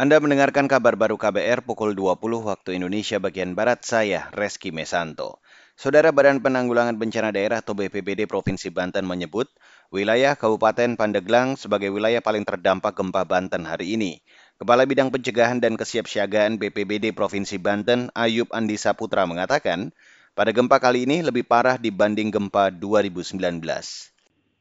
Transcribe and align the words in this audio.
Anda 0.00 0.16
mendengarkan 0.16 0.64
kabar 0.64 0.96
baru 0.96 1.20
KBR 1.20 1.60
pukul 1.60 1.92
20 1.92 2.16
waktu 2.48 2.72
Indonesia 2.72 3.20
bagian 3.20 3.52
Barat 3.52 3.84
saya, 3.84 4.32
Reski 4.32 4.72
Mesanto. 4.72 5.44
Saudara 5.76 6.08
Badan 6.08 6.40
Penanggulangan 6.40 6.96
Bencana 6.96 7.28
Daerah 7.36 7.60
atau 7.60 7.76
BPBD 7.76 8.24
Provinsi 8.24 8.72
Banten 8.72 9.04
menyebut 9.04 9.52
wilayah 9.92 10.40
Kabupaten 10.40 10.96
Pandeglang 10.96 11.60
sebagai 11.60 11.92
wilayah 11.92 12.24
paling 12.24 12.48
terdampak 12.48 12.96
gempa 12.96 13.28
Banten 13.28 13.68
hari 13.68 14.00
ini. 14.00 14.24
Kepala 14.56 14.88
Bidang 14.88 15.12
Pencegahan 15.12 15.60
dan 15.60 15.76
Kesiapsiagaan 15.76 16.56
BPBD 16.56 17.12
Provinsi 17.12 17.60
Banten, 17.60 18.08
Ayub 18.16 18.48
Andi 18.56 18.80
Saputra 18.80 19.28
mengatakan, 19.28 19.92
pada 20.32 20.48
gempa 20.48 20.80
kali 20.80 21.04
ini 21.04 21.20
lebih 21.20 21.44
parah 21.44 21.76
dibanding 21.76 22.32
gempa 22.32 22.72
2019. 22.72 23.36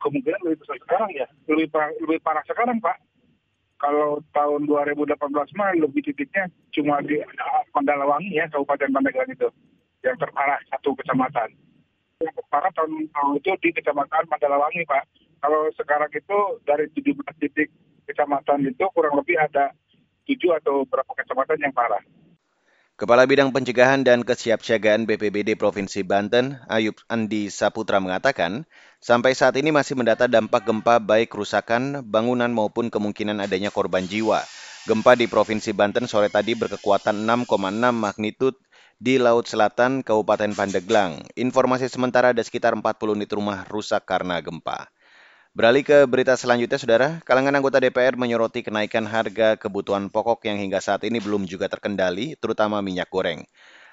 Kemungkinan 0.03 0.39
lebih 0.43 0.67
besar 0.67 0.75
sekarang 0.83 1.15
ya, 1.15 1.31
lebih 1.47 1.71
parah, 1.71 1.95
lebih 1.95 2.19
parah 2.19 2.43
sekarang 2.43 2.83
Pak 2.83 3.07
kalau 3.79 4.19
tahun 4.35 4.67
2018 4.67 5.15
mah 5.55 5.71
lebih 5.79 6.03
titiknya 6.11 6.51
cuma 6.75 6.99
di 6.99 7.23
Mandalawangi 7.71 8.35
ya, 8.35 8.45
Kabupaten 8.51 8.91
Pandeglang 8.91 9.31
itu, 9.31 9.47
yang 10.03 10.19
terparah 10.19 10.59
satu 10.67 10.91
kecamatan. 10.99 11.55
Yang 12.19 12.35
terparah 12.43 12.71
tahun, 12.75 13.07
tahun 13.15 13.31
itu 13.39 13.51
di 13.63 13.69
Kecamatan 13.79 14.27
Mandalawangi, 14.27 14.83
Pak. 14.83 15.03
Kalau 15.39 15.71
sekarang 15.79 16.11
itu 16.11 16.39
dari 16.67 16.91
17 16.91 17.15
titik 17.39 17.71
kecamatan 18.11 18.67
itu 18.67 18.83
kurang 18.91 19.15
lebih 19.15 19.39
ada 19.39 19.71
7 20.27 20.35
atau 20.59 20.83
berapa 20.83 21.11
kecamatan 21.15 21.63
yang 21.63 21.71
parah. 21.71 22.03
Kepala 22.99 23.23
Bidang 23.23 23.55
Pencegahan 23.55 24.03
dan 24.03 24.27
Kesiapsiagaan 24.27 25.07
BPBD 25.07 25.55
Provinsi 25.55 26.03
Banten, 26.03 26.59
Ayub 26.67 26.99
Andi 27.07 27.47
Saputra 27.47 28.03
mengatakan, 28.03 28.67
sampai 28.99 29.31
saat 29.31 29.55
ini 29.55 29.71
masih 29.71 29.95
mendata 29.95 30.27
dampak 30.27 30.67
gempa 30.67 30.99
baik 30.99 31.31
kerusakan, 31.31 32.03
bangunan 32.03 32.51
maupun 32.51 32.91
kemungkinan 32.91 33.39
adanya 33.39 33.71
korban 33.71 34.03
jiwa. 34.03 34.43
Gempa 34.83 35.15
di 35.15 35.31
Provinsi 35.31 35.71
Banten 35.71 36.11
sore 36.11 36.27
tadi 36.27 36.59
berkekuatan 36.59 37.23
6,6 37.23 37.47
magnitud 37.95 38.59
di 38.99 39.15
Laut 39.15 39.47
Selatan, 39.47 40.03
Kabupaten 40.03 40.51
Pandeglang. 40.51 41.23
Informasi 41.39 41.87
sementara 41.87 42.35
ada 42.35 42.43
sekitar 42.43 42.75
40 42.75 43.15
unit 43.15 43.31
rumah 43.31 43.63
rusak 43.71 44.03
karena 44.03 44.43
gempa. 44.43 44.91
Beralih 45.57 45.81
ke 45.81 46.05
berita 46.05 46.37
selanjutnya, 46.37 46.77
Saudara. 46.77 47.09
Kalangan 47.25 47.57
anggota 47.57 47.81
DPR 47.81 48.13
menyoroti 48.13 48.61
kenaikan 48.61 49.09
harga 49.09 49.57
kebutuhan 49.57 50.13
pokok 50.13 50.45
yang 50.45 50.61
hingga 50.61 50.77
saat 50.77 51.01
ini 51.09 51.17
belum 51.17 51.49
juga 51.49 51.65
terkendali, 51.65 52.37
terutama 52.37 52.85
minyak 52.85 53.09
goreng. 53.09 53.41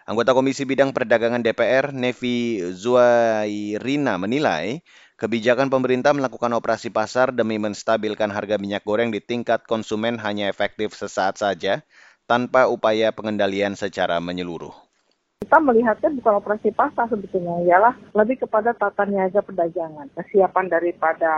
Anggota 0.05 0.37
Komisi 0.37 0.69
Bidang 0.69 0.93
Perdagangan 0.93 1.41
DPR, 1.41 1.97
Nevi 1.97 2.61
Zuairina, 2.77 4.21
menilai 4.21 4.85
kebijakan 5.17 5.73
pemerintah 5.73 6.13
melakukan 6.13 6.53
operasi 6.55 6.93
pasar 6.93 7.33
demi 7.33 7.57
menstabilkan 7.57 8.29
harga 8.29 8.61
minyak 8.61 8.85
goreng 8.85 9.09
di 9.09 9.25
tingkat 9.25 9.65
konsumen 9.65 10.21
hanya 10.21 10.53
efektif 10.53 10.93
sesaat 10.93 11.41
saja, 11.41 11.81
tanpa 12.29 12.69
upaya 12.69 13.17
pengendalian 13.17 13.75
secara 13.75 14.21
menyeluruh 14.21 14.86
kita 15.47 15.63
melihatnya 15.63 16.11
bukan 16.19 16.43
operasi 16.43 16.75
pasar 16.75 17.07
sebetulnya, 17.07 17.63
ialah 17.63 17.95
lebih 18.19 18.43
kepada 18.43 18.75
tata 18.75 19.07
niaga 19.07 19.47
perdagangan, 19.47 20.11
kesiapan 20.19 20.67
daripada 20.67 21.33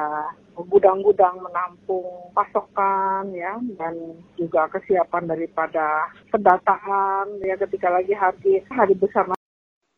gudang-gudang 0.57 1.37
menampung 1.45 2.33
pasokan 2.33 3.29
ya 3.37 3.61
dan 3.77 4.17
juga 4.41 4.65
kesiapan 4.73 5.29
daripada 5.29 6.09
pendataan 6.33 7.37
ya 7.45 7.55
ketika 7.61 7.93
lagi 7.93 8.11
hari 8.17 8.65
hari 8.73 8.97
besar 8.97 9.29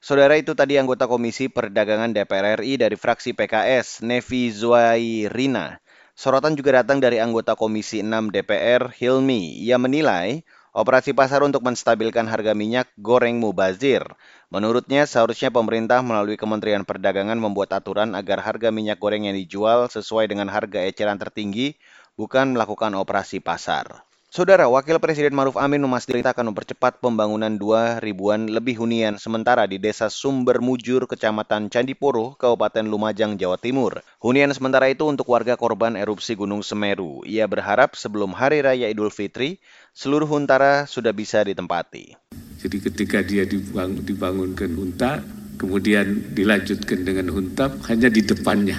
Saudara 0.05 0.37
itu 0.37 0.53
tadi 0.53 0.77
anggota 0.77 1.09
Komisi 1.09 1.47
Perdagangan 1.49 2.13
DPR 2.13 2.61
RI 2.61 2.77
dari 2.77 2.97
fraksi 2.99 3.33
PKS, 3.33 4.05
Nevi 4.05 4.53
Zuairina. 4.53 5.81
Sorotan 6.13 6.59
juga 6.59 6.85
datang 6.85 7.01
dari 7.01 7.21
anggota 7.23 7.57
Komisi 7.57 8.05
6 8.05 8.33
DPR, 8.33 8.93
Hilmi. 8.93 9.61
Ia 9.65 9.81
menilai 9.81 10.45
Operasi 10.71 11.11
pasar 11.11 11.43
untuk 11.43 11.67
menstabilkan 11.67 12.31
harga 12.31 12.55
minyak 12.55 12.87
goreng 12.95 13.43
mubazir. 13.43 14.07
Menurutnya, 14.55 15.03
seharusnya 15.03 15.51
pemerintah 15.51 15.99
melalui 15.99 16.39
Kementerian 16.39 16.87
Perdagangan 16.87 17.35
membuat 17.35 17.75
aturan 17.75 18.15
agar 18.15 18.39
harga 18.39 18.71
minyak 18.71 19.03
goreng 19.03 19.27
yang 19.27 19.35
dijual 19.35 19.91
sesuai 19.91 20.31
dengan 20.31 20.47
harga 20.47 20.87
eceran 20.87 21.19
tertinggi, 21.19 21.75
bukan 22.15 22.55
melakukan 22.55 22.95
operasi 22.95 23.43
pasar. 23.43 24.07
Saudara 24.31 24.71
Wakil 24.71 24.95
Presiden 25.03 25.35
Maruf 25.35 25.59
Amin 25.59 25.83
memastikan 25.83 26.23
akan 26.23 26.55
mempercepat 26.55 27.03
pembangunan 27.03 27.51
dua 27.51 27.99
ribuan 27.99 28.47
lebih 28.47 28.79
hunian 28.79 29.19
sementara 29.19 29.67
di 29.67 29.75
Desa 29.83 30.07
Sumber 30.07 30.63
Mujur, 30.63 31.11
Kecamatan 31.11 31.67
Candipuro, 31.67 32.39
Kabupaten 32.39 32.87
Lumajang, 32.87 33.35
Jawa 33.35 33.59
Timur. 33.59 34.07
Hunian 34.23 34.55
sementara 34.55 34.87
itu 34.87 35.03
untuk 35.11 35.27
warga 35.35 35.59
korban 35.59 35.99
erupsi 35.99 36.39
Gunung 36.39 36.63
Semeru. 36.63 37.27
Ia 37.27 37.51
berharap 37.51 37.99
sebelum 37.99 38.31
Hari 38.31 38.63
Raya 38.63 38.87
Idul 38.87 39.11
Fitri, 39.11 39.59
seluruh 39.99 40.31
huntara 40.31 40.87
sudah 40.87 41.11
bisa 41.11 41.43
ditempati. 41.43 42.15
Jadi 42.63 42.77
ketika 42.87 43.27
dia 43.27 43.43
dibangun, 43.43 44.07
dibangunkan 44.07 44.71
hunta, 44.79 45.27
kemudian 45.59 46.39
dilanjutkan 46.39 47.03
dengan 47.03 47.35
huntap 47.35 47.83
hanya 47.91 48.07
di 48.07 48.23
depannya. 48.23 48.79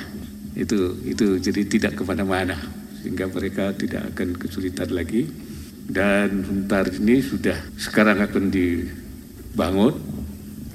Itu 0.56 0.96
itu 1.04 1.44
jadi 1.44 1.68
tidak 1.68 2.00
ke 2.00 2.08
mana-mana 2.08 2.81
sehingga 3.02 3.26
mereka 3.28 3.74
tidak 3.74 4.14
akan 4.14 4.38
kesulitan 4.38 4.94
lagi. 4.94 5.26
Dan 5.92 6.46
Huntar 6.46 6.88
ini 6.94 7.20
sudah 7.20 7.58
sekarang 7.76 8.22
akan 8.22 8.54
dibangun 8.54 9.98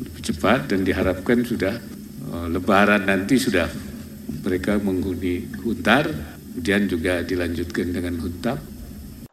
lebih 0.03 0.23
cepat 0.27 0.75
dan 0.75 0.85
diharapkan 0.85 1.47
sudah 1.47 1.79
uh, 2.35 2.51
Lebaran 2.51 3.07
nanti 3.07 3.39
sudah 3.39 3.71
mereka 4.43 4.77
menghuni 4.83 5.47
Huntar, 5.63 6.11
kemudian 6.53 6.91
juga 6.91 7.23
dilanjutkan 7.23 7.95
dengan 7.95 8.19
Huntap. 8.21 8.59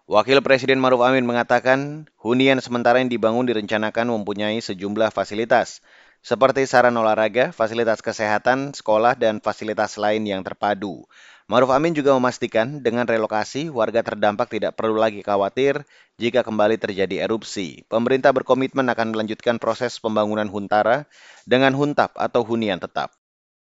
Wakil 0.04 0.44
Presiden 0.46 0.78
Maruf 0.78 1.02
Amin 1.02 1.26
mengatakan, 1.26 2.06
hunian 2.22 2.60
sementara 2.62 3.00
yang 3.02 3.10
dibangun 3.10 3.48
direncanakan 3.48 4.14
mempunyai 4.14 4.60
sejumlah 4.62 5.10
fasilitas, 5.10 5.82
seperti 6.24 6.64
saran 6.68 6.96
olahraga, 6.96 7.56
fasilitas 7.56 8.00
kesehatan, 8.04 8.76
sekolah, 8.76 9.16
dan 9.20 9.40
fasilitas 9.40 10.00
lain 10.00 10.24
yang 10.24 10.44
terpadu. 10.44 11.08
Maruf 11.52 11.76
Amin 11.76 11.92
juga 11.92 12.16
memastikan 12.16 12.80
dengan 12.80 13.04
relokasi, 13.04 13.68
warga 13.68 14.00
terdampak 14.00 14.48
tidak 14.48 14.80
perlu 14.80 14.96
lagi 14.96 15.20
khawatir 15.20 15.84
jika 16.16 16.40
kembali 16.40 16.80
terjadi 16.80 17.28
erupsi. 17.28 17.84
Pemerintah 17.92 18.32
berkomitmen 18.32 18.88
akan 18.88 19.12
melanjutkan 19.12 19.60
proses 19.60 20.00
pembangunan 20.00 20.48
Huntara 20.48 21.04
dengan 21.44 21.76
huntap 21.76 22.16
atau 22.16 22.48
hunian 22.48 22.80
tetap. 22.80 23.12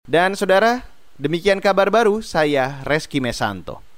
Dan 0.03 0.35
saudara, 0.35 0.83
demikian 1.15 1.63
kabar 1.63 1.87
baru 1.87 2.19
saya 2.19 2.83
Reski 2.83 3.23
Mesanto. 3.23 3.90